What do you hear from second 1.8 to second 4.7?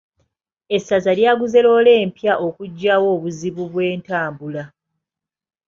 empya okugyawo obuzibu bw'entambula.